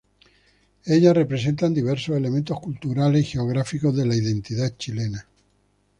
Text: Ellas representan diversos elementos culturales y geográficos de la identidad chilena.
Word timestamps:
Ellas 0.85 1.13
representan 1.15 1.75
diversos 1.75 2.17
elementos 2.17 2.59
culturales 2.59 3.21
y 3.21 3.25
geográficos 3.33 3.95
de 3.95 4.07
la 4.07 4.15
identidad 4.15 4.75
chilena. 4.75 5.27